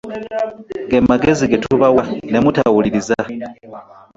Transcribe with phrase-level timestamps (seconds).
[0.89, 3.17] Ge magezi ge tubawa ne mutawuliriza.